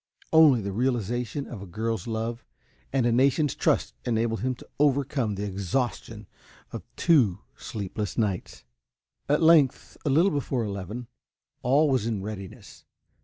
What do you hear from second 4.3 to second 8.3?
him to overcome the exhaustion of two sleepless